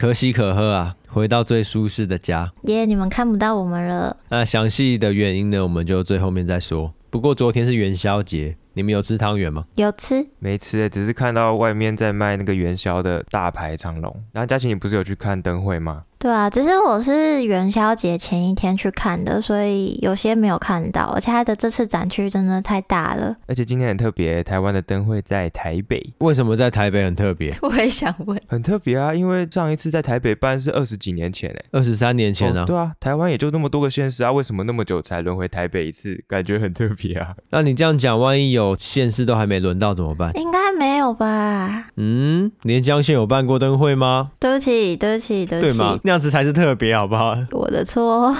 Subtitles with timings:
[0.00, 2.50] 可喜可贺啊，回到最舒适的家。
[2.62, 4.16] 耶，yeah, 你们看不到我们了。
[4.30, 6.94] 那详细的原因呢，我们就最后面再说。
[7.10, 8.56] 不过昨天是元宵节。
[8.72, 9.66] 你们有吃汤圆吗？
[9.74, 14.24] 有吃，没吃诶，只是看到外面在卖那个元宵的大排长龙。
[14.32, 16.04] 然后佳琪，你不是有去看灯会吗？
[16.22, 21.04] 对啊，只是我是元宵节前一天去看的，所以有些没有看到。
[21.14, 26.12] 而且它的这次展区真的太大了，而且今天很特别，台湾的灯会在台北。
[26.18, 27.56] 为什么在台北很特别？
[27.62, 28.38] 我也想问。
[28.46, 32.64] 很特别啊，因为上一次在台北办是二十几年前诶，二十三年前啊。
[32.64, 36.22] 哦，对啊，台湾也就那么多个县市啊，为什么那么久才轮回台北一次？
[36.28, 37.34] 感觉很特别啊。
[37.48, 40.30] 那你这样讲，万一有县市都还没轮到怎么办？
[40.36, 41.86] 应该没有吧？
[41.96, 44.32] 嗯，连江县有办过灯会吗？
[44.38, 45.72] 对不起，对不起，对不起。
[45.72, 45.98] 对吗？
[46.10, 46.96] 那样子才是特别。
[46.96, 47.36] 好不好？
[47.52, 48.34] 我的错。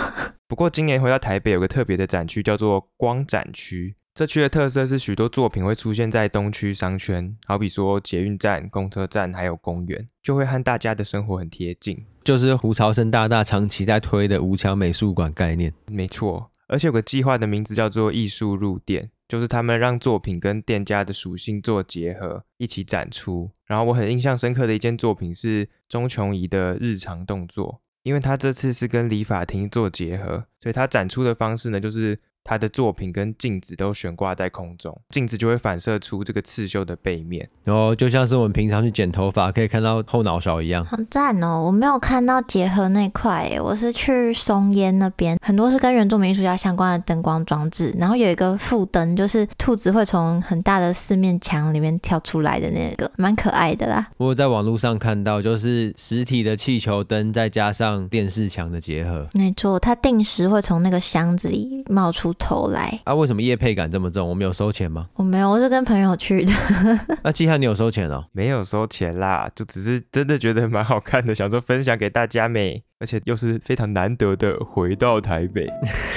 [0.48, 3.94] 不过今年回到台北，有个特别的展区，叫做光展区。
[4.12, 12.04] 这区的特色是许多作品会出现在东区商圈，好比说捷运站、公车站，还有公园，就会和大家的生活很贴近。
[12.24, 15.72] 就是胡朝生大大长期在推的无墙美术馆概念。
[15.86, 23.50] 没错，而且有个计划的名字叫做艺术入店，就是他们让作品跟店家的属性做结合，一起展出。
[23.64, 27.80] 然后我很印象深刻的一件作品是钟琼怡的日常动作。
[28.02, 32.18] 因为他这次是跟理发厅做结合，所以他展出的方式呢，就是。
[32.50, 41.62] 他的作品跟镜子都悬挂在空中，镜子就会反射出这个刺绣的背面，然后就像是我们平常去剪头发可以看到后脑勺一样，很赞哦！
[41.64, 54.08] 我没有看到结合那块耶，我是去松烟那边，很多是跟原住民艺术家相关的灯光装置，然后有一个副灯，就是兔子会从很大的四面墙里面跳出来的那个，蛮可爱的啦。
[54.16, 63.14] 我有在网络上看到，就是实体的气球灯再加上电视墙的结合，没错，它定时会从那个箱子里冒出头来啊？
[63.14, 64.28] 为什么夜配感这么重？
[64.28, 65.06] 我们有收钱吗？
[65.14, 66.52] 我没有，我是跟朋友去的。
[67.22, 68.24] 那季汉，你有收钱哦？
[68.32, 72.82] 没有收钱啦，就只是真的觉得蛮好看的，想说分享给大家美？
[72.98, 75.66] 而且又是非常难得的回到台北，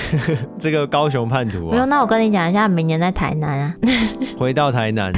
[0.59, 1.71] 这个高雄叛徒啊！
[1.71, 3.75] 没有，那我跟你讲一下，明年在台南啊。
[4.37, 5.13] 回到台南。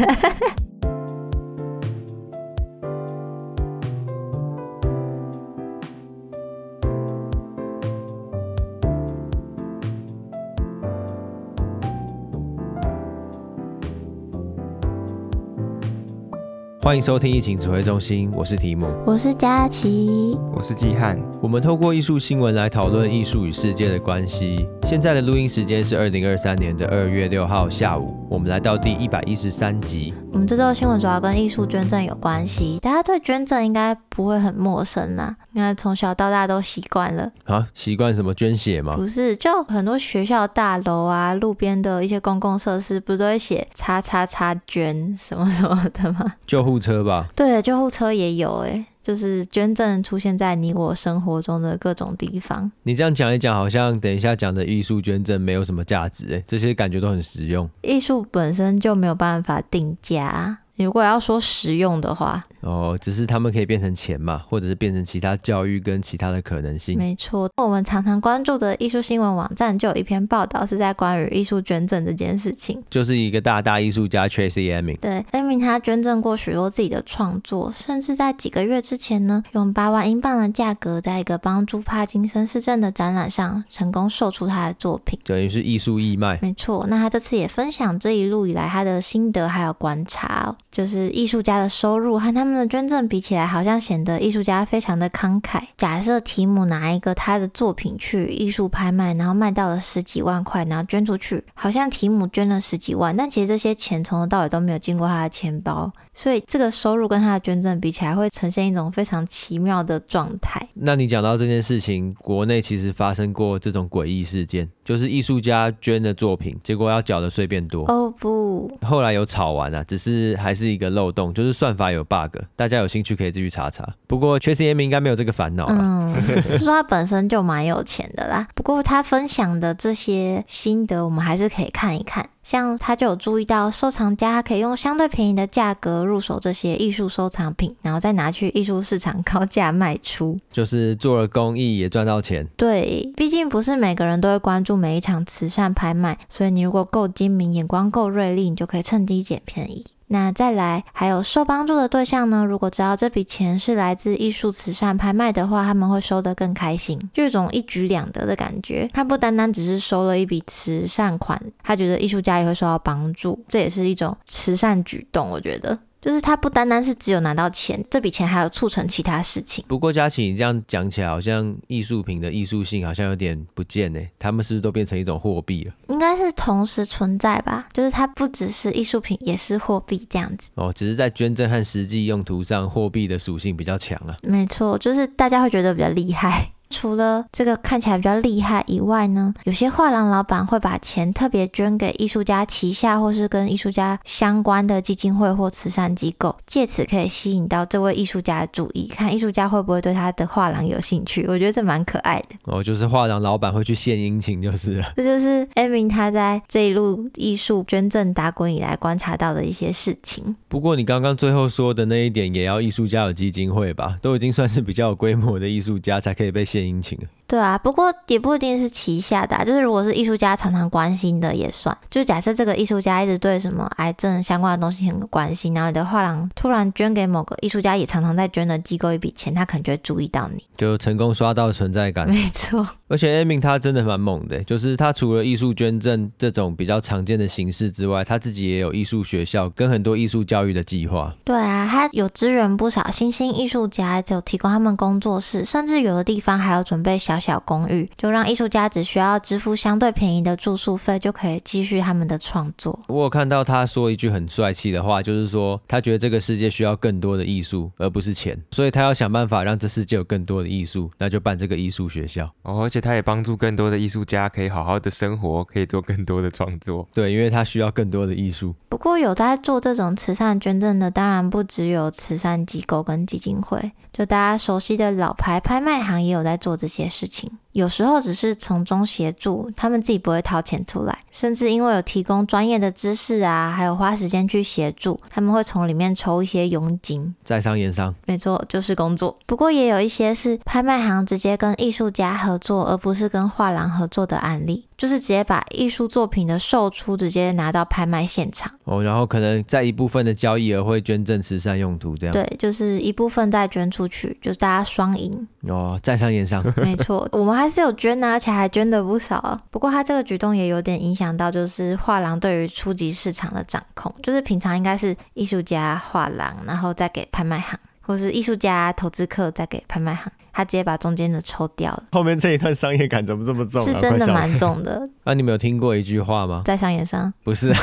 [16.86, 21.18] 欢迎收听疫情指挥中心，我是提姆，我是佳琪，我是季汉。
[21.42, 24.68] 我们透过艺术新闻来讨论艺术与世界的关系。
[24.86, 30.14] 现在的录音时间是二零二三年的二月六号下午，我们来到第一百一十三集。
[30.32, 38.96] 我们这周新闻主要跟艺术捐赠有关系，大家对捐赠应该不会很陌生啦，因为从小到大都习惯了啊，习惯什么捐血吗？
[38.96, 46.36] 不是，就很多学校大楼啊，路边的一些公共设施，不都会写“叉叉叉捐”什么什么的吗？
[46.46, 47.26] 救护车吧？
[47.36, 48.86] 对，救护车也有哎。
[49.06, 52.72] 就是捐赠出现在你我生活中的各种地方。
[52.82, 57.70] 你这样讲一讲，好像等一下讲的艺术捐赠没有什么价值诶，这些感觉都很实用。
[57.84, 60.58] 艺术本身就没有办法定价。
[60.78, 66.98] 如果要说实用的话，哦，只是他们可以变成钱嘛，或者是变成其他教育跟其他的可能性。
[66.98, 74.98] 没错，我们常常关注的艺术新闻网站就有一篇报道是在关于艺术捐赠这件事情，就是一个大大艺术家 Tracey Emin。
[75.00, 86.40] 对，Emin 他捐赠过许多自己的创作，甚至在几个月之前呢，用八万英镑的价格，在一个帮助帕金森氏症的展览上成功售出他的作品，等于是艺术义卖。
[86.42, 90.56] 没错，那他这次也分享这一路以来他的心得还有观察哦。
[90.72, 95.64] 就是艺术家的收入和他们捐赠比起来，好像显得艺术家非常的慷慨。
[95.76, 110.68] 假设提姆拿一个他的作品去艺术拍卖，然后卖到了十几万块，然后捐出去，好像提姆捐了十几万，但其实这些钱从头到尾都没有经过他的钱包，所以这个收入跟他的捐赠比起来，会呈现一种非常奇妙的状态。
[110.74, 117.86] 那你讲到这件事情，国内其实发生过这种诡异事件，就是艺术家捐的作品，结果要缴的税变多。
[117.86, 120.66] 哦不，后来有吵完啊，只是还是。
[120.66, 123.88] 一个漏洞，就是算法有 bug，大家有兴趣可以自己查查。
[124.08, 125.78] 不过，Tracey Emin 应该没有这个烦恼了。
[125.80, 128.48] 嗯， 是说他本身就蛮有钱的啦。
[128.56, 132.28] 不过他分享的这些心得，我们还是可以看一看。
[132.46, 142.48] 像他就有注意到，收藏家可以用相对便宜的价格入手这些艺术收藏品，然后再拿去艺术市场高价卖出，就是做了公益也赚到钱。
[142.56, 149.84] 对，毕竟不是每个人都会关注每一场慈善拍卖，所以你如果够精明，眼光够锐利，你就可以趁机捡便宜。
[150.08, 152.46] 那再来，还有受帮助的对象呢？
[152.46, 158.90] 如果知道这笔钱是来自艺术慈善拍卖的话，他们会收得更开心，就一种一举两得的感觉。
[158.94, 165.30] 他不单单只是收了一笔慈善款，他觉得艺术家也会受到帮助，这也是一种慈善举动。
[165.30, 165.78] 我觉得。
[166.06, 169.66] 就是他不单单是只有拿到钱，这笔钱还有促成其他事情。
[169.68, 174.00] 不过佳琪，你这样讲起来，好像艺术品的艺术性好像有点不见呢。
[174.20, 175.74] 他们是不是都变成一种货币了？
[175.90, 180.48] 应该是同时存在吧，就是它不只是艺术品，也是货币这样子。
[180.54, 184.16] 哦，只是在捐赠和实际用途上，货币的属性比较强啊。
[184.22, 186.52] 没错，就是大家会觉得比较厉害。
[186.70, 201.26] 除了这个看起来比较厉害以外呢，有些画廊老板会把钱特别捐给艺术家旗下或是跟艺术家相关的基金会或慈善机构，借此可以吸引到这位艺术家的注意，看艺术家会不会对他的画廊有兴趣。
[201.28, 202.36] 我觉得这蛮可爱的。
[202.46, 204.92] 哦，就是画廊老板会去献殷勤，就是了。
[204.98, 210.36] 这就是 Emin 他在这一路艺术捐赠打滚以来观察到的一些事情。
[210.48, 213.98] 不过你刚刚最后说的那一点，也要艺术家有基金会吧？
[214.02, 216.98] 都已经算是比较有规模的艺术家才可以被献殷勤。
[217.28, 221.76] 对啊，不过也不一定是旗下的啊，就是如果是艺术家常常关心的也算。
[221.90, 232.08] 就假设这个艺术家一直对什么癌症相关的东西很有关心，然后你的画廊突然捐给某个艺术家也常常在捐的机构一笔钱，他可能就会注意到你，就成功刷到存在感。
[232.08, 241.16] 没错，而且 Emin 他真的蛮猛的，就是他除了艺术捐赠这种比较常见的形式之外，他自己也有艺术学校跟很多艺术教育的计划。
[241.24, 252.80] 对啊，他有支援不少新兴艺术家，就提供他们工作室，甚至有的地方还有准备小小公寓，就让艺术家只需要支付相对便宜的住宿费，就可以继续他们的创作。
[252.88, 262.26] 我有看到他说一句很帅气的话，就是说他觉得这个世界需要更多的艺术，而不是钱，所以他要想办法让这世界有更多的艺术，那就办这个艺术学校。
[262.44, 266.88] 哦，而且他也帮助更多的艺术家可以好好的生活，可以做更多的创作。
[266.94, 268.56] 对，因为他需要更多的艺术。
[268.70, 277.45] 不过有在做这种慈善捐赠的，当然不只有慈善机构跟基金会，就大家熟悉的老牌拍卖行也有在做这些事事情。
[277.56, 289.18] 有时候只是从中协助，他们自己不会掏钱出来，甚至因为有提供专业的知识啊，还有花时间去协助，他们会从里面抽一些佣金，在商言商，没错，就是工作。
[289.26, 294.66] 不过也有一些是拍卖行直接跟艺术家合作，而不是跟画廊合作的案例。
[294.78, 298.52] 就是直接把艺术作品的售出直接拿到拍卖现场。
[298.66, 302.14] 哦，然后可能在一部分的交易额会捐赠慈善用途，这样。
[302.14, 305.26] 对，就是一部分再捐出去，就是大家双赢。
[305.48, 309.42] 哦，在商言商，没错，我们还是有捐啊，而且还捐的不少。
[309.50, 320.12] 不过他这个举动也有点影响到，就是画廊对于初级市场的掌控，就是平常应该是艺术家画廊，然后再给拍卖行，或是艺术家投资客再给拍卖行。
[320.36, 321.84] 他直接把中间的抽掉了。
[321.94, 323.66] 后面这一段商业感怎么这么重啊？
[323.66, 324.88] 是真的蛮重的。
[325.06, 326.42] 啊，你们有听过一句话吗？
[326.46, 327.12] 在商言商？
[327.24, 327.58] 不是啊，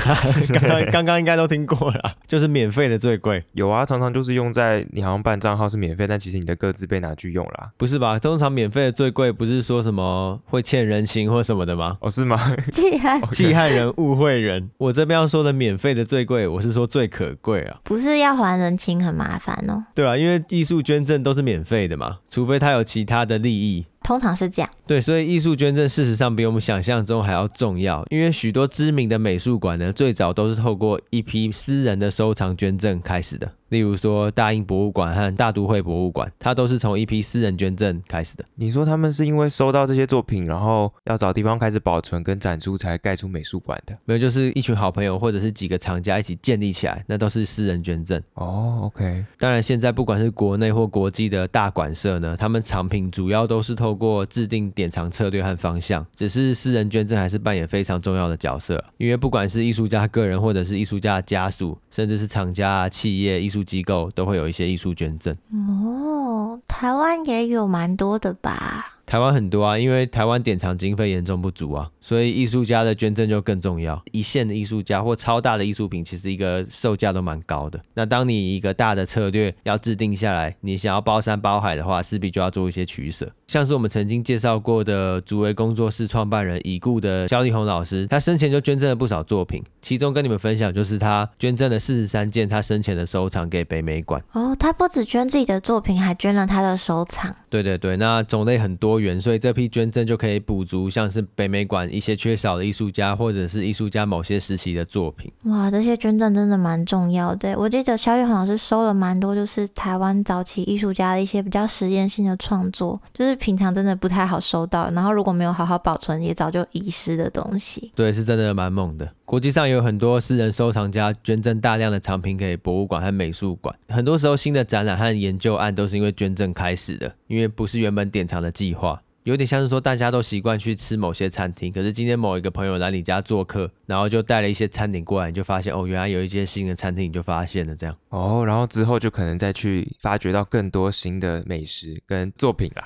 [0.55, 3.45] 刚刚 刚刚应该都听过了，就是免费的最贵。
[3.53, 7.71] 有啊，常常就是用在你好像办账号是免费，但其实你的个资被拿去用了。
[7.77, 8.19] 不是吧？
[8.19, 11.99] 通常免费的最贵不是说什么会欠人情或什么的吗？
[12.01, 12.57] 哦，是吗？
[12.73, 14.71] 记恨 记恨人误会人。
[14.79, 17.77] 我这边要说的免费的最贵，我是说最可贵啊。
[17.85, 19.85] 不是要还人情很麻烦哦。
[19.95, 23.43] 对啊，因为艺术捐赠都是免费的嘛，除非他有其他的。
[23.43, 33.51] 利益通常是这样，对，所以艺术捐赠事实上比我们想象中还要重要，因为许多知名的美术馆呢，最早都是透过一批私人的收藏捐赠开始的。
[33.69, 38.45] 例如说，大英博物馆和大都会博物馆，它都是从一批私人捐赠开始的。
[38.55, 43.97] 你说他们是因为收到这些作品，然后要找地方开始保存跟展出，才盖出美术馆的？
[44.05, 48.23] 没有，就是一群好朋友或者是几个藏家一起建立起来，那都是私人捐赠。
[48.35, 49.25] 哦，OK。
[49.39, 58.82] 当然，现在不管是国内或国际的大馆舍呢，他们藏品主要都是透透过制定典藏策略和方向，只是私人捐赠还是扮演非常重要的角色。
[58.96, 65.37] 因为不管是艺术家个人，或者是艺术家家属，甚至是厂家、企业、艺术机构都会有一些艺术捐赠
[65.69, 68.96] 哦，台湾也有蛮多的吧。
[69.13, 74.03] 台湾很多啊，因为台湾典藏经费严重不足啊，所以艺术家的捐赠就更重要。
[74.11, 77.79] 一线的艺术家或超大的艺术品，其实一个售价都蛮高的。
[77.93, 83.31] 那当你一个大的策略要制定下来，你想要包山包海的话，势必就要做一些取舍。
[83.49, 94.25] 像是我们曾经介绍过的竹围工作室创办人已故的萧立红老师，他生前就捐赠了不少作品，其中跟你们分享就是他捐赠了四十三件他生前的收藏给北美馆。
[94.33, 97.37] 哦，他不只捐自己的作品，还捐了他的收藏。
[97.51, 105.31] 对对对，那种类很多元，所以这批捐赠就可以补足像是北美馆一些缺少的艺术家，或者是艺术家某些时期的作品。
[105.44, 107.55] 哇，这些捐赠真的蛮重要的。
[107.59, 117.93] 我记得萧玉恒老师收了蛮多，就是台湾早期艺术家的一些比较实验性的创作，就是平常真的不太好收到，然后如果没有好好保存，也早就遗失的东西。
[117.94, 119.13] 对，是真的蛮猛的。
[119.32, 129.01] 国际上有很多私人收藏家捐赠大量的藏品给博物馆和美术馆，很多时候新的展览和研究案都是因为捐赠开始的，因为不是原本典藏的计划。
[129.24, 137.96] 有点像是说大家都习惯去吃某些餐厅，可是今天某一个朋友来你家做客，然后就带了一些餐点过来，你就发现哦，原来有一些新的餐厅，你就发现了这样。
[138.08, 142.84] 哦，然后之后就可能再去发掘到更多新的美食跟作品啦。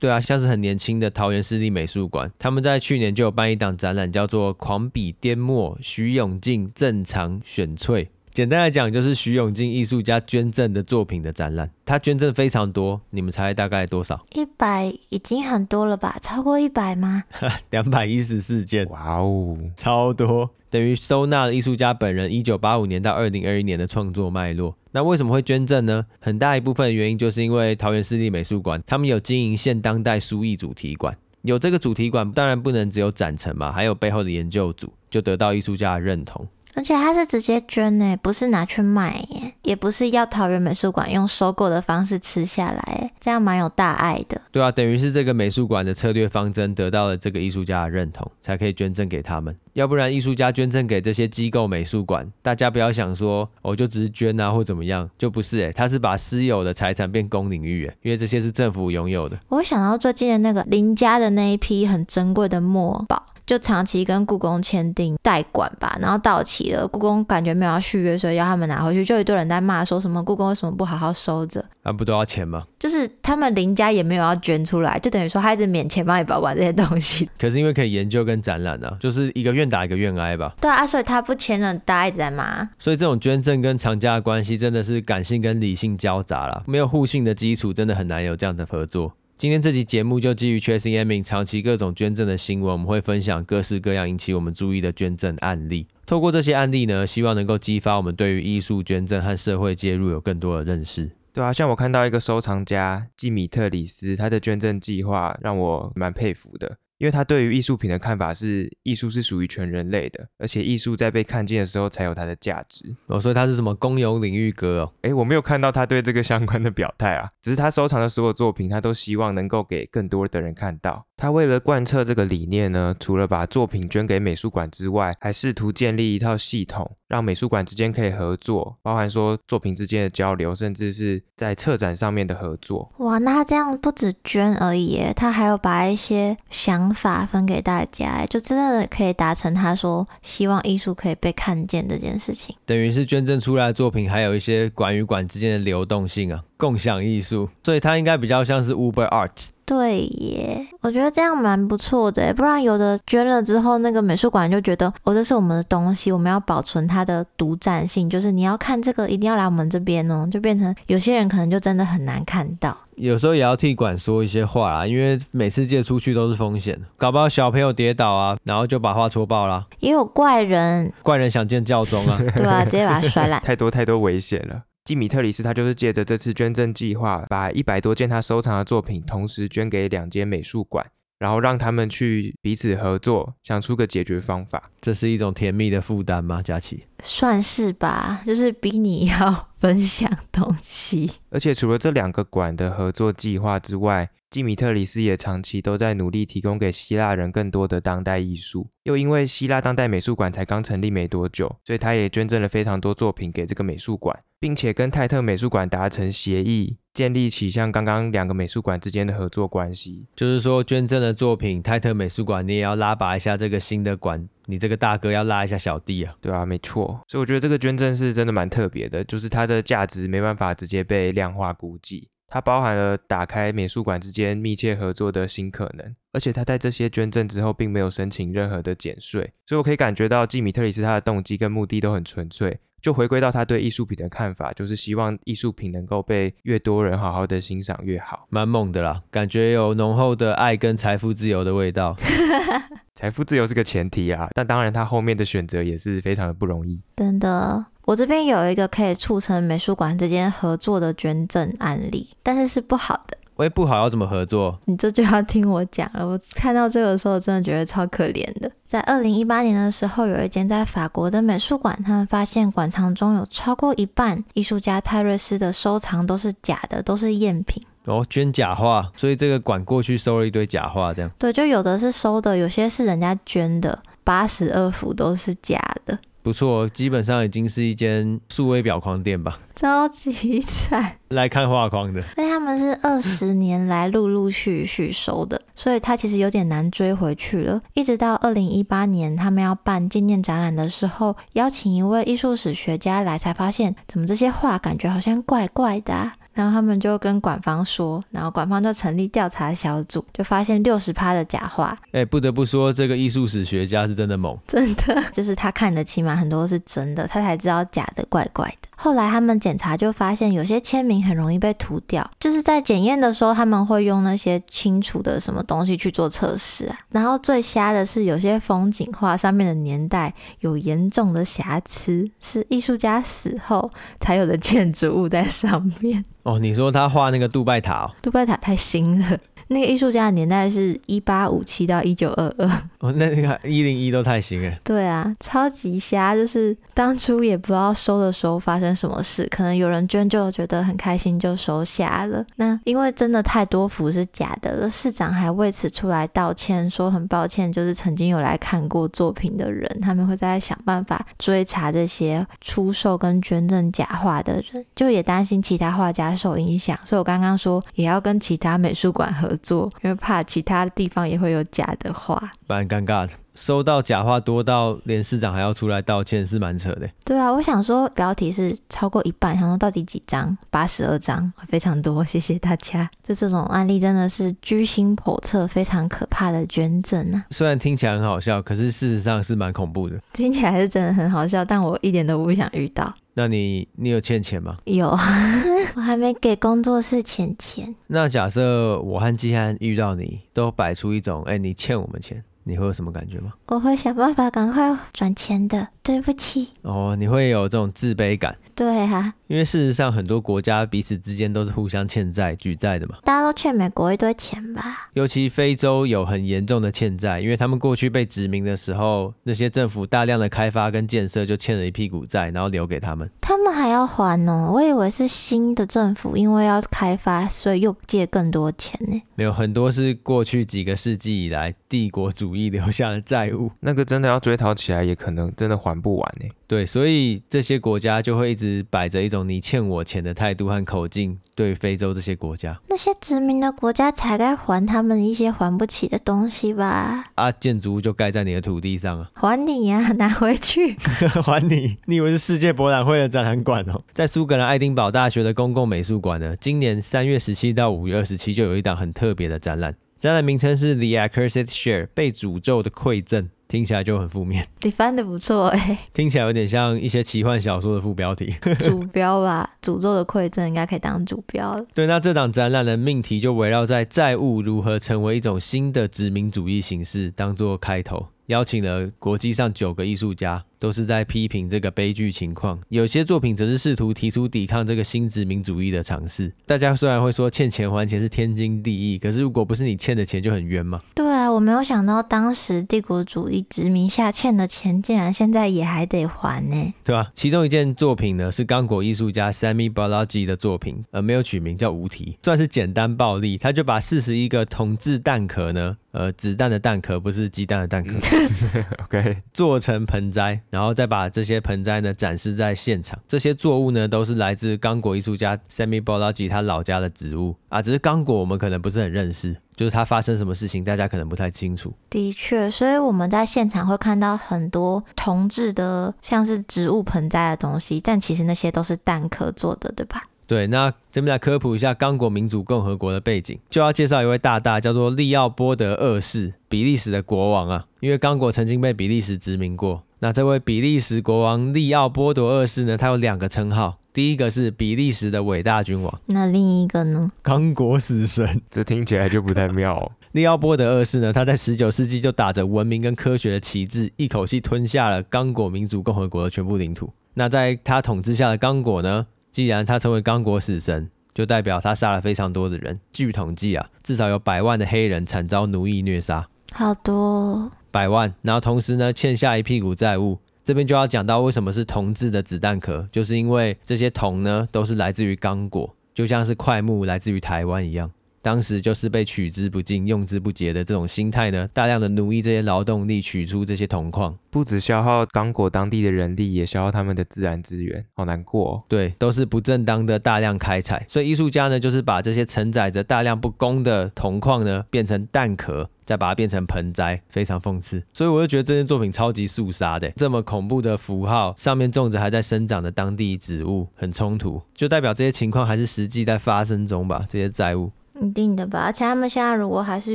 [0.00, 8.04] 对啊，像是很年轻的桃园市立美术馆，他们在去年就有办一档展览，叫做《狂笔颠墨：徐永进正常选萃》。
[8.36, 11.70] 简单来讲，就是徐永进艺术家捐赠的作品的展览。
[11.86, 14.26] 他捐赠非常多，你们猜大概多少？
[14.34, 16.18] 一百已经很多了吧？
[16.20, 17.24] 超过一百吗？
[17.70, 18.86] 两百一十四件。
[18.90, 24.76] 哇哦，超多，等于收纳了艺术家本人一九八五年到二零二一年的创作脉络。
[24.92, 26.04] 那为什么会捐赠呢？
[26.20, 36.46] 很大一部分的原因就是因为桃园市立美术馆，他们有经营现当代书艺主题馆，有这个主题馆，当然不能只有展陈嘛，还有背后的研究组，就得到艺术家的认同。
[36.76, 44.40] 而且他是直接捐呢，不是拿去卖耶，也不是要桃园美术馆用收购的方式吃下来，这样蛮有大爱的。
[44.52, 49.56] 对啊，等于是这个美术馆的策略方针得到了这个艺术家的认同，才可以捐赠给他们。
[49.72, 59.38] 要不然艺术家捐赠给这些机构美术馆，大家不要想说我、哦、就只是捐啊或怎么样，就不是诶，他是把私有的财产变公领域诶，因为这些是政府拥有的。
[59.48, 63.24] 我想到最近的那个林家的那一批很珍贵的墨宝。
[63.46, 71.64] 就长期跟故宫签订代管吧，然后到期了，故宫感觉没有要续约，所以要他们拿回去，就一堆人在骂，说什么故宫为什么不好好收着？
[71.84, 72.64] 那、啊、不都要钱吗？
[72.76, 77.30] 就是他们林家也没有要捐出来，就等于说他一直免钱帮你保管这些东西。
[77.38, 80.52] 可是因为可以研究跟展览啊，就是一个愿打一个愿挨吧。
[80.60, 82.68] 对啊，所以他不签了，大家一直在骂。
[82.80, 89.12] 所以这种捐赠跟藏家的关系真的是感性跟理性交杂了，没有互信的基础，真的很难有这样的合作。
[89.38, 95.86] 今天这期节目就基于 Tracing Emin 长期各种捐赠的新闻，我们会分享各式各样引起我们注意的捐赠案例。
[96.06, 101.10] 透过这些案例呢，希望能够激发我们对于艺术捐赠和社会介入有更多的认识。
[101.34, 106.78] 对啊，像我看到一个收藏家季米特里斯，他的捐赠计划让我蛮佩服的。
[106.98, 112.94] 因为他对于艺术品的看法是，艺术是属于全人类的，而且艺术在被看见的时候才有它的价值。
[113.06, 114.92] 哦，所以他是什么公有领域哥哦？
[115.02, 121.05] 诶，我没有看到他对这个相关的表态啊，只是他收藏的所有作品，他都希望能够给更多的人看到。
[121.18, 132.92] 他为了贯彻这个理念呢，除了把作品捐给美术馆之外，还试图建立一套系统，让美术馆之间可以合作，包含说作品之间的交流，甚至是在策展上面的合作。
[132.98, 142.54] 哇，那他这样不止捐而已，他还有把一些想法分给大家，就真的可以达成他说希望艺术可以被看见这件事情。
[142.66, 149.48] 等于是捐赠出来的作品，还有一些馆与馆之间的流动性啊，共享艺术，所以它应该比较像是 Uber Art。
[149.64, 162.76] 对耶，我觉得这样蛮不错的，不然有的捐了之后，那个美术馆就觉得哦，这是我们的东西，我们要保存它的独占性，就是你要看这个一定要来我们这边哦，就变成有些人可能就真的很难看到。
[162.94, 169.66] 有时候也要替馆说一些话啊，因为每次借出去都是风险，搞不好小朋友跌倒啊，然后就把画戳爆了。
[169.80, 174.62] 也有怪人，怪人想见教宗啊，对啊，直接把它摔烂， 太多太多危险了。
[174.86, 180.86] 基米特里斯他就是借着这次捐赠计划，把一百多件他收藏的作品同时捐给两间美术馆，
[181.18, 184.70] 然后让他们去彼此合作，想出个解决方法。
[184.80, 186.40] 这是一种甜蜜的负担吗？
[186.40, 186.84] 佳琪？
[187.02, 191.10] 算是吧，就是比你要 分享东西。
[191.30, 198.68] 而且除了这两个馆的合作计划之外，基米特里斯也长期都在努力提供给希腊人更多的当代艺术。
[198.82, 210.04] 又因为希腊当代美术馆才刚成立没多久，所以他也捐赠了非常多作品给这个美术馆，并且跟泰特美术馆达成协议，建立起像刚刚两个美术馆之间的合作关系。
[210.14, 214.28] 就是说，捐赠的作品，泰特美术馆你也要拉拔一下这个新的馆。
[214.48, 232.58] 你这个大哥要拉一下小弟啊，对啊，没错，所以我觉得这个捐赠是真的蛮特别的，就是它的价值没办法直接被量化估计，它包含了打开美术馆之间密切合作的新可能，而且他在这些捐赠之后并没有申请任何的减税，所以我可以感觉到季米特里斯他的动机跟目的都很纯粹。
[232.82, 241.96] 就回归到他对艺术品的看法，就是希望艺术品能够被越多人好好的欣赏越好，蛮猛的啦，感觉有浓厚的爱跟财富自由的味道。
[242.94, 246.80] 财富自由是个前提啊，但当然他后面的选择也是非常的不容易。
[246.94, 253.16] 真的，我这边有一个可以促成美术馆之间合作的捐赠案例，但是是不好的。
[253.36, 254.58] 喂，不好要怎么合作？
[254.64, 256.04] 你这就要听我讲了。
[256.04, 258.50] 我看到这个的时候，真的觉得超可怜的。
[258.66, 267.62] 在二零一八年的时候，有一间在法国的美术馆，他们发现馆藏中有超过一半艺术家泰瑞斯的收藏都是假的，都是赝品。
[267.84, 271.08] 哦，捐假画，所以这个馆过去收了一堆假画，这样。
[271.16, 275.96] 对，就有的是收的，有些是人家捐的，八十二幅都是假的。
[276.26, 280.96] 不错，基本上已经是一间数位表框店吧，超级惨。
[281.10, 287.62] 来看画框的，所以他们是二十年来陆陆续续收的，所以他其实有点难追回去了。
[287.74, 296.14] 一直到二零一八年，他们要办纪念展览的时候，邀请一位艺术史学家来，才发现怎么这些画感觉好像怪怪的啊。
[296.36, 301.76] 然后他们就跟馆方说，然后馆方就成立调查小组，就发现六十趴的假画。
[301.92, 308.68] 哎，不得不说，这个艺术史学家是真的猛，真的， 就是他看得起码很多是真的，他才知道假的怪怪的。
[308.78, 316.78] 后来他们检查就发现，有些签名很容易被涂掉，就是在检验的时候，他们会用那些清除的什么东西去做测试啊。
[316.90, 326.04] 然后最瞎的是，有些风景画上面的年代有严重的瑕疵，是艺术家死后才有的建筑物在上面。
[326.22, 327.90] 哦，你说他画那个杜拜塔哦？
[328.02, 329.18] 杜拜塔太新了。
[329.48, 332.46] 那个艺术家的年代是一八五七到一九二二，
[332.80, 334.52] 哦，那那个一零一都太新了。
[334.64, 342.24] 对啊，超级瞎，就是当初也不知道收的时候发生什么事，可能有人捐就觉得很开心就收下了。
[342.36, 359.35] 那因为真的太多幅是假的了，市长还为此出来道歉，说很抱歉，就是曾经有来看过作品的人，他们会再想办法追查这些出售跟捐赠假画的人，就也担心其他画家受影响，所以我刚刚说也要跟其他美术馆合。
[359.38, 363.12] 做，因为怕其他的地方也会有假的话，蛮尴尬的。
[363.34, 366.88] 收到假话多到连市长还要出来道歉，是蛮扯的。
[367.04, 370.34] 对啊，我想说标题是超过一半，想说到底几张？
[370.48, 372.02] 八十二张，非常多。
[372.02, 372.88] 谢谢大家。
[373.06, 377.26] 就这种案例真的是居心叵测，非常可怕的捐赠啊！
[377.30, 379.98] 虽然听起来很好笑，可是事实上是蛮恐怖的。
[380.14, 382.94] 听起来是真的很好笑，但我一点都不想遇到。
[383.18, 384.58] 那你你有欠钱吗？
[384.64, 384.88] 有，
[385.74, 387.74] 我还没给工作室钱钱。
[387.86, 392.22] 那假设我和季汉遇到你，都摆出一种，哎、欸，你欠我们钱。
[392.48, 393.32] 你会有什么感觉吗？
[393.48, 396.48] 我会想办法赶快转钱的，对不起。
[396.62, 398.36] 哦，你会有这种自卑感。
[398.56, 402.96] 对啊，因为事实上很多国家彼此之间都是互相欠债、举债的嘛。
[403.04, 404.88] 大家都欠美国一堆钱吧？
[404.94, 413.08] 尤其非洲有很严重的欠债，因为他们过去被殖民的时候，那些政府大量的开发跟建设就欠了一屁股债，然后留给他们。
[413.20, 414.50] 他们还要还哦？
[414.52, 419.00] 我以为是新的政府因为要开发，所以又借更多钱呢。
[419.14, 426.28] 没有，很多是过去几个世纪以来帝国主义留下的债务，那个真的要追讨起来，也可能真的还不完呢。
[426.46, 432.60] 对，所以这些国家就会一直摆着一种你欠我钱的态度和口径，对非洲这些国家。
[432.68, 437.04] 那些殖民的国家才该还他们一些还不起的东西吧？
[437.14, 439.10] 啊，建筑物就盖在你的土地上啊！
[439.14, 440.76] 还你呀，拿回去！
[441.24, 441.76] 还你？
[441.86, 443.82] 你以为是世界博览会的展览馆哦？
[443.92, 453.28] 在苏格兰爱丁堡大学的公共美术馆呢，今年三月十七到五月二十七就有一档很特别的展览，展览名称是 The Accursed Share，被诅咒的馈赠。
[453.48, 454.46] 听起来就很负面。
[454.62, 458.34] 你翻的不错哎、欸，听起来有点像一些奇幻小说的副标题。
[458.58, 461.64] 主标吧，诅咒的馈赠应该可以当主标。
[461.74, 470.44] 对，那这档展览的命题就围绕在债务如何成为一种新的殖民主义形式，当做开头，邀请了国际上九个艺术家。
[470.58, 476.32] 都是在批评这个悲剧情况，有些作品则是试图提出抵抗这个新殖民主义的尝试。
[476.46, 480.80] 大家虽然会说欠钱还钱是天经地义，可是如果不是你欠的钱就很冤嘛。
[480.94, 486.72] 对啊，我没有想到当时帝国主义殖民下欠的钱，竟然现在也还得还呢。
[486.82, 487.10] 对吧？
[487.14, 493.36] 其中一件作品呢是刚果艺术家 Samy Balaji 的作品，而，没有取名叫无题，算是简单暴力。
[493.36, 497.94] 他就把四十一个铜制蛋壳呢，呃，子弹的弹壳不是鸡蛋的蛋壳，
[498.84, 500.38] OK，做成盆栽。
[500.50, 511.72] 然后再把这些盆栽呢展示在现场，这些作物呢都是来自刚果艺术家 Samy Balaji 他老家的植物啊，只是刚果我们可能不是很认识，就是他发生什么事情，大家可能不太清楚。
[511.88, 520.04] 的确，所以我们在现场会看到很多铜制的像是植物盆栽的东西，但其实那些都是蛋壳做的，对吧？
[520.26, 529.84] 对，那这边来科普一下刚果民主共和国的背景，就要介绍一位大大，叫做利奥波德二世，比利时的国王啊，因为刚果曾经被比利时殖民过。
[530.00, 537.12] 那这位比利时国王利奥波德二世呢，他有两个称号，第一个是比利时的伟大君王，那另一个呢？
[537.22, 539.92] 刚果死神，这听起来就不太妙哦。
[540.12, 546.90] 利奥波德二世呢，他在十九世纪就打着文明跟科学的旗帜，一口气吞下了刚果民主共和国的全部领土。
[547.14, 549.06] 那在他统治下的刚果呢，
[549.36, 552.80] 既然他成为刚果死神，就代表他杀了非常多的人。
[552.90, 557.52] 据统计啊，至少有百万的黑人惨遭奴役虐杀，好多。
[557.70, 560.18] 百万，然后同时呢，欠下一屁股债务。
[560.42, 567.90] 这边就要讲到为什么是铜制的子弹壳，就是因为这些铜呢都是来自于刚果，就像是块木来自于台湾一样。
[568.26, 578.62] 当时就是被取之不尽、用之不竭的这种心态呢，大量的奴役这些劳动力，取出这些铜矿，不止消耗刚果当地的人力，也消耗他们的自然资源，好难过哦。
[578.66, 585.70] 对，都是不正当的大量开采，所以艺术家呢，就是把这些承载着大量不公的铜矿呢，变成蛋壳。
[585.86, 587.80] 再把它变成盆栽，非常讽刺。
[587.92, 597.06] 所以我就觉得这件作品超级肃杀的，这么恐怖的符号上面种着还在生长的当地植物，很冲突，就代表这些情况还是实际在发生中吧？
[597.08, 598.60] 这些债务，一定的吧？
[598.66, 599.94] 而且他们现在如果还是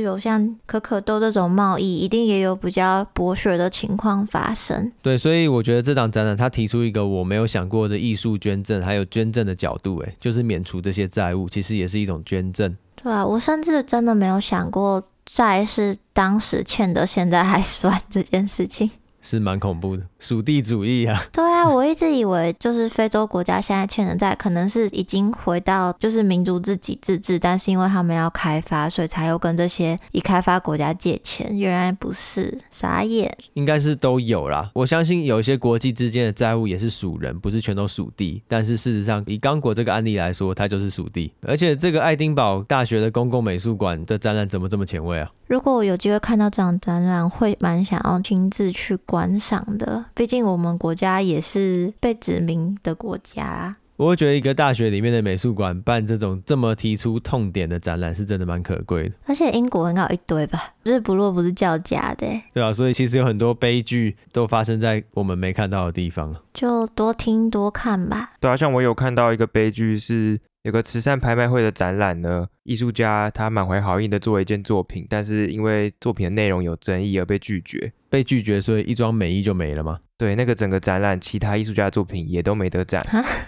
[0.00, 4.90] 有像可可豆这种贸易，一定也有比较剥削的情况发生。
[5.02, 12.76] 对，所以我觉得这档展览他提出一个我没有想过的艺术捐赠，还有捐赠的角度，哎，就是免除这些债务，其实也是一种捐赠。
[12.96, 15.02] 对啊，我甚至真的没有想过。
[15.24, 18.90] 债是当时欠的，现在还算这件事情。
[19.20, 21.20] 是蛮恐怖的，属地主义啊。
[21.32, 31.58] 对啊，我一直以为就是非洲国家现在欠的债，可能是已经回到就是民族自己自治，但是因为他们要开发，所以才又跟这些已开发国家借钱。
[31.58, 33.36] 原来不是，傻眼。
[33.54, 34.70] 应该是都有啦。
[34.74, 38.42] 我相信有一些国际之间的债务也是属人，不是全都属地。
[38.46, 41.32] 但是事实上，以刚果这个案例来说，它就是属地。
[41.42, 45.30] 而且这个爱丁堡大学的公共美术馆的展览怎么这么前卫啊？
[45.48, 50.04] 如果我有机会看到这场展览，会蛮想要亲自去观赏的。
[50.14, 53.76] 毕竟我们国家也是被殖民的国家。
[53.96, 59.14] 我会觉得一个大学里面的美术馆办这种这么提出痛点的展览，是真的蛮可贵的。
[59.26, 62.26] 而且英国很好一堆吧，日不落不是叫假的。
[62.52, 66.34] 对啊，所以其实有很多悲剧都发生在我们没看到的地方。
[66.52, 68.32] 就多听多看吧。
[68.40, 70.40] 对啊，像我有看到一个悲剧是。
[70.62, 77.92] 有个慈善拍卖会的展览呢，艺术家他满怀好意的做了一件作品，但是因为作品的内容有争议而被拒绝。
[78.12, 79.98] 被拒绝，所以一桩美意就没了吗？
[80.18, 83.02] 对，那个整个展览，其他艺术家的作品也都没得展。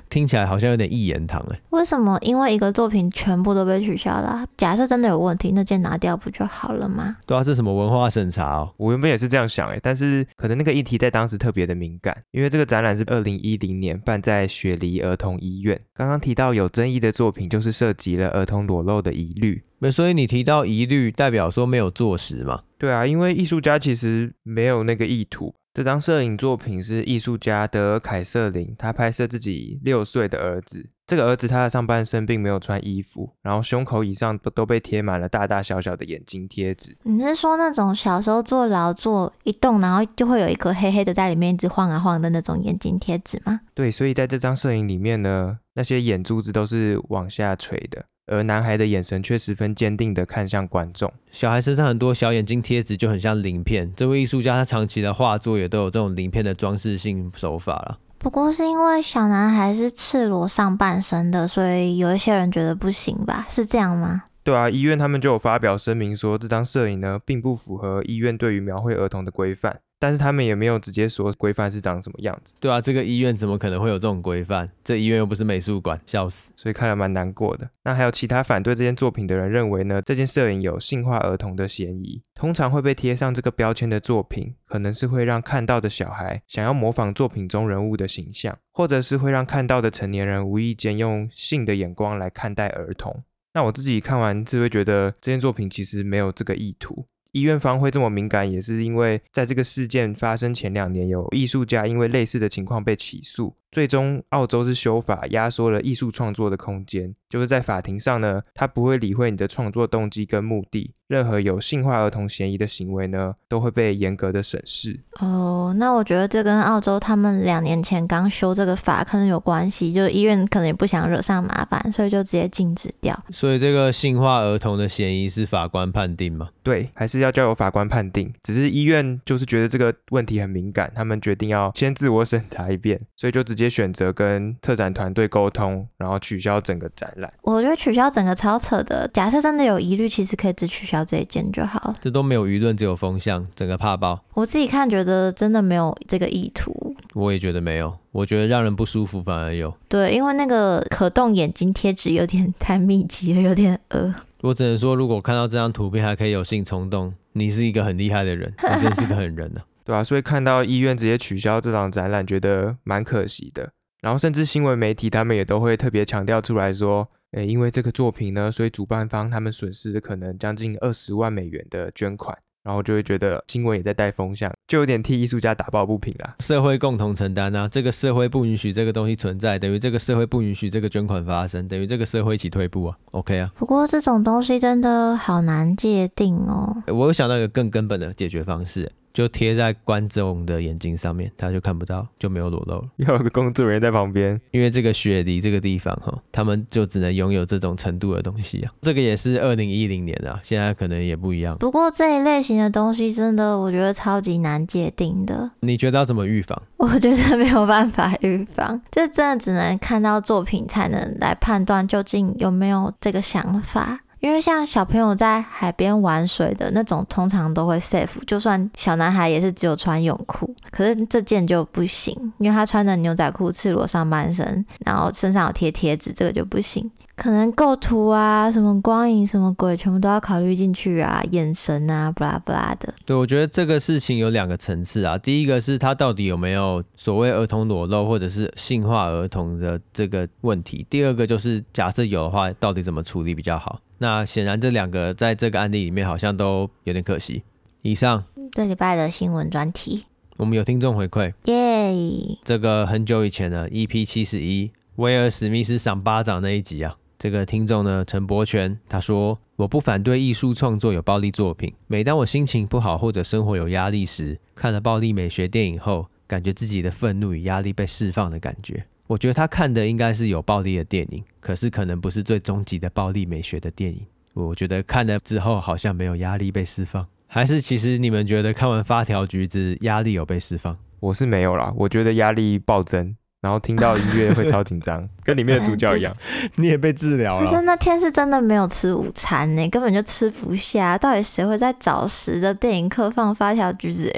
[0.09, 1.61] 听起来好像有点一言堂哎。
[1.71, 2.19] 为什么？
[2.23, 4.45] 因为一个作品全部都被取消了？
[4.57, 7.19] 假设真的有问题，那件拿掉不就好了吗？
[7.27, 8.73] 对啊，是什么文化审查哦？
[8.79, 15.79] 我原本也是这样想哎，但是可能那个议题在当时特别的敏感，因为这个展览是二零一零年办在雪梨儿童医院。
[15.93, 19.63] 刚刚提到有争议的作品，就是涉及了儿童裸露的疑虑。
[19.85, 22.63] 那所以你提到疑虑，代表说没有坐实嘛？
[22.79, 25.55] 对啊，因为艺术家其实没有那个意图。
[25.75, 30.89] 这张摄影作品是艺术家德尔凯瑟琳，他拍摄自己六岁的儿子。
[31.07, 36.97] 这个儿子他的上半身并没有穿衣服，然后胸口以上都都被贴满了大大小小的眼睛贴纸。
[37.03, 43.61] 你是说那种小时候坐劳作一动，然后就会有一颗黑黑的在里面一直晃啊晃的那种眼睛贴纸吗？
[43.75, 48.07] 对，所以在这张摄影里面呢，那些眼珠子都是往下垂的。
[48.27, 51.13] 而男孩的眼神却十分坚定地看向观众。
[51.31, 53.93] 小孩身上很多小眼睛贴纸就很像鳞片。
[53.95, 57.99] 这位艺术家他长期的画作也都有这种鳞片的装饰性手法了。
[58.19, 63.47] 不过是因为小男孩是赤裸上半身的，所以有一些人觉得不行吧？
[63.51, 64.23] 是这样吗？
[64.43, 69.81] 对啊，医院他们就有发表声明说，这张摄影呢并不符合医院对于描绘儿童的规范。
[70.05, 72.55] 但是他们也没有直接说规范是长什么样子。
[72.61, 74.71] 对啊，这个医院怎么可能会有这种规范？
[74.85, 76.53] 这医院又不是美术馆，笑死！
[76.57, 77.71] 所以看了蛮难过的。
[77.85, 80.03] 那还有其他反对这件作品的人认为呢？
[80.03, 82.21] 这件摄影有性化儿童的嫌疑。
[82.35, 93.23] 通常会被贴上这个标签的作品，可能是会让看到的小孩想要模仿作品中人物的形象，或者是会让看到的成年人无意间用性的眼光来看待儿童。
[93.55, 97.07] 那我自己看完只会觉得这件作品其实没有这个意图。
[97.35, 103.57] 医院方会这么敏感，也是因为在这个事件发生前两年，有艺术家因为类似的情况被起诉。
[103.73, 114.99] 最终，澳洲是修法压缩了艺术创作的空间，就是在法庭上呢，他不会理会你的创作动机跟目的，任何有性化儿童嫌疑的行为呢，都会被严格的审视。
[115.21, 123.19] 哦，那我觉得这跟澳洲他们两年前刚修这个法可能有关系，就医院可能也不想惹上麻烦，所以就直接禁止掉。
[123.31, 126.49] 所以这个性化儿童的嫌疑是法官判定吗？
[126.63, 128.33] 对，还是要交由法官判定。
[128.43, 133.65] 只是医院就是觉得这个问题很敏感，他们决定要先自我审查一遍，所以就直接。
[133.75, 137.33] 选择跟特展团队沟通，然后取消整个展览。
[137.43, 139.11] 我觉得取消整个超扯的。
[139.13, 141.95] 假设真的有疑虑，其实可以只取消这一件就好。
[142.01, 144.25] 这都没有舆论，只有风向，整个怕爆。
[144.35, 146.97] 我自己看觉得真的没有这个意图。
[147.15, 149.73] 我也觉得没有，我觉得让人不舒服反而有。
[149.89, 154.15] 对，因为那个可动眼睛贴纸有点太密集了，有点呃。
[154.41, 159.67] 我只能说，如果看到这张图片还可以有性冲动，你是一个很厉害的人， 你真是个狠人呢、啊。
[159.85, 163.71] 对啊，所以看到医院直接取消这场展览，觉得蛮可惜的。
[164.01, 172.37] 然后甚至新闻媒体他们也都会特别强调出来说，诶，因为这个作品呢，所以主办方他们损失可能将近二十万美元的捐款。
[172.65, 176.35] 然后就会觉得新闻也在带风向，就有点替艺术家打抱不平啦。
[176.41, 182.97] 社会共同承担啊，这个社会不允许这个东西存在，等于这个社会不允许这个捐款发生，等于这个社会一起退步啊。
[183.11, 183.53] OK 啊。
[183.55, 186.75] 不过这种东西真的好难界定哦。
[186.87, 188.91] 我有想到一个更根本的解决方式。
[189.15, 192.89] 就贴在观众的眼睛上面，他就看不到，就没有裸露了。
[192.97, 198.73] 要有个工作人员在旁边，因为这个雪梨这个地方哈，他们就只能拥有这种程度的东西啊。
[198.83, 201.57] 这个也是二零一零年啊，现在可能也不一样。
[201.59, 205.49] 不过这一类型的东西真的，我觉得超级难界定的。
[205.61, 206.61] 你觉得要怎么预防？
[206.77, 214.01] 我觉得没有办法预防，这真的只能看到作品才能来判断究竟有没有这个想法。
[214.25, 218.25] 因为像小朋友在海边玩水的那种，通常都会 safe。
[218.27, 226.91] 就算小男孩也是只有穿泳裤，可是这件就不行，因为他穿着牛仔裤，赤裸上半身，然后身上有贴贴纸，这个就不行。
[227.17, 232.95] 可能构图啊，什么光影，什么鬼，全部都要考虑进去啊，眼神啊，布拉布拉的。
[233.05, 235.19] 对，我觉得这个事情有两个层次啊。
[235.19, 240.85] 第一个是他到底有没有所谓儿童裸露或者是性化儿童的这个问题。
[240.89, 243.79] 第二个就是假设有的话，到底怎么处理比较好？
[244.05, 247.43] 那显然这两个在这个案例里面好像都有点可惜。
[247.81, 250.05] 以上这礼拜的新闻专题，
[250.37, 256.95] 我们有听众回馈，耶这个很久以前的 EP 七十一，威尔史密斯赏巴掌那一集啊。
[257.19, 274.07] 这个听众呢，陈柏权他说：“我不反对艺术创作有暴力作品，每当我心情不好或者生活有压力时，看了暴力美学电影后，感觉自己的愤怒与压力被释放的感觉。”我觉得他看的应该是有暴力的电影，可是可能不是最终极的暴力美学的电影。
[274.33, 280.77] 我觉得看了之后好像没有压力被释放，还是其实你们觉得看完《发条橘子》压力有被释放？
[281.01, 286.17] 我是没有啦，我觉得压力暴增，然后听到音乐会超紧张， 跟里面的主角一样。
[286.57, 287.45] 你也被治疗了。
[287.47, 290.97] 可是那天是真的没有吃午餐呢，根本就吃不下。
[290.97, 294.11] 到底谁会在早时的电影课放《发条橘子》？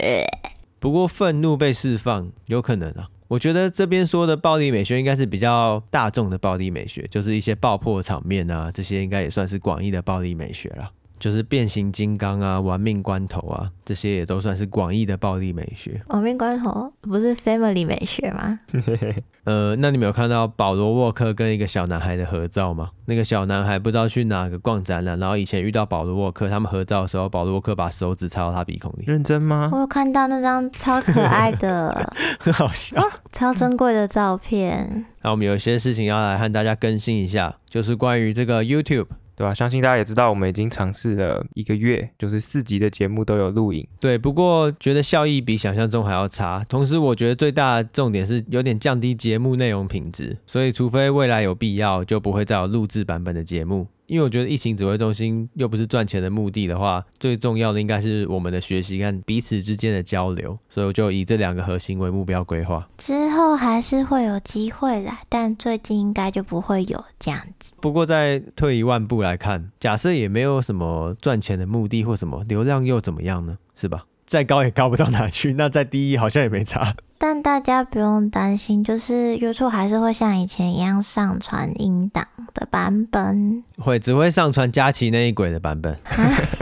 [0.79, 3.09] 不过愤怒被释放有可能啊。
[3.29, 10.91] 我觉得这边说的暴力美学应该是比较大众的暴力美学，就是一些爆破场面啊，这些应该也算是广义的暴力美学了。
[11.19, 16.01] 就是变形金刚啊，玩命关头啊，这些也都算是广义的暴力美学。
[16.09, 18.61] 玩命关头不是 family 美学吗？
[19.45, 22.91] 呃，那你们有看到保罗沃克跟一个小男孩的合照吗？
[23.07, 29.05] 那个小男孩不知道去哪个逛展览，然后以前遇到保罗沃克，他们合照的时候，保罗沃克把手指插到他鼻孔里。
[29.07, 29.71] 认真吗？
[29.73, 33.01] 我有看到那张超可爱的， 很好笑，
[33.33, 35.07] 超珍贵的照片。
[35.23, 39.07] 那我们有些事情要来和大家更新一下，就是关于这个 YouTube。
[39.37, 39.55] 对吧、啊？
[39.55, 43.87] 相信大家也知道，我们已经尝试了一个月，就是四集的节目都有录影。
[44.01, 46.65] 对，不过觉得效益比想象中还要差。
[46.69, 50.39] 同时，我觉得最大的重点是有点降低节目内容品质。
[50.47, 53.87] 所以，除非未来有必要，就不会再有录制版本的节目。
[54.07, 62.89] 因为我觉得疫情指挥中心又不是赚钱的目的的话，最重要的应该是我们的学习跟彼此之间的交流，所以我就以这两个核心为目标规划。
[62.99, 67.73] 之后还是会有机会啦，但最近应该就不会有这样子。
[67.81, 73.59] 不过再退一万步来看，假设也没有什么赚钱的目的或什么，流量又怎么样呢？
[73.75, 74.07] 是吧？
[74.25, 76.97] 再高也高不到哪去，那再低好像也没差。
[77.19, 85.97] 但大家不用担心，就是 YouTube 还是会像以前一样上传音档的版本，会只会上传佳琪那一轨的版本，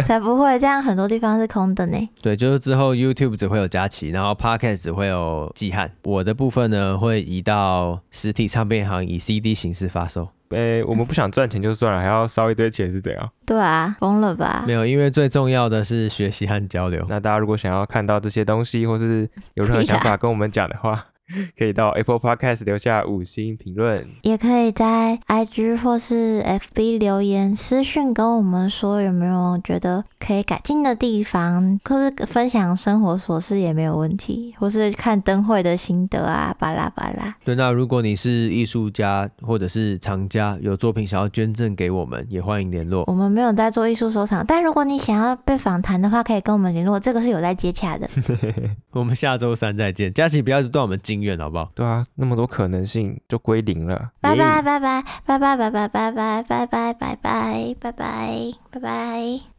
[0.07, 2.09] 才不会这样，很多地方是空的呢。
[2.23, 10.29] 对，就是之后 YouTube 只会有佳琪，然后 Podcast 只会有季汉，我的部分呢会移到实体唱片行以 CD 形式发售。
[10.51, 13.31] 诶、欸，我们不想赚钱就算了，还要烧一堆钱是怎样？
[13.47, 14.65] 对啊，疯了吧？
[14.67, 17.05] 没有，因为最重要的是学习和交流。
[17.09, 21.07] 那大家如果想要看到这些东西，或是有任何想法跟我们讲的话。
[21.57, 37.35] 可以到 Apple Podcast 留下五星评论，也可以在 IG 或是 FB 留言私讯跟我们说有没有觉得可以改进的地方，或是分享生活琐事也没有问题，或是看灯会的心得啊，巴拉巴拉。
[37.45, 43.05] 对，那如果你是艺术家或者是藏家，有作品想要捐赠给我们，也欢迎联络。
[43.07, 48.09] 我们没有在做艺术收藏，但如果你想要被访谈的话，可以跟我们联络，这个是有在接洽的。
[48.93, 51.71] 我们下周三再见，佳琪不要一直断我们经验好不好？
[51.75, 54.11] 对啊，那么多可能性就归零了。
[54.21, 59.54] 拜拜拜拜拜拜拜拜拜拜拜拜拜拜拜拜拜。